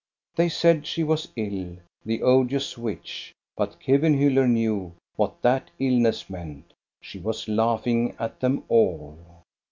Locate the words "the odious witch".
2.03-3.33